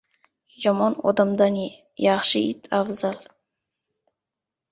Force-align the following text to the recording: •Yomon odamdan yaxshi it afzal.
•Yomon 0.61 0.95
odamdan 1.09 1.59
yaxshi 2.05 2.41
it 2.53 2.71
afzal. 2.79 3.19